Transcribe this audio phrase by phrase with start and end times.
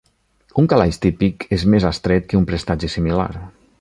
[0.61, 3.29] Un calaix típic és més estret que un prestatge similar.